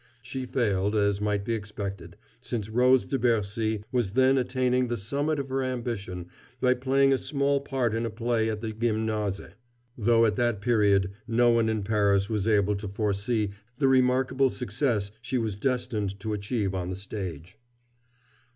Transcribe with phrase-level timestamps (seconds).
[0.23, 5.37] She failed, as might be expected, since Rose de Bercy was then attaining the summit
[5.37, 6.25] of her ambition
[6.59, 9.51] by playing a small part in a play at the Gymnase,
[9.95, 15.11] though at that period no one in Paris was able to foresee the remarkable success
[15.21, 17.59] she was destined to achieve on the stage.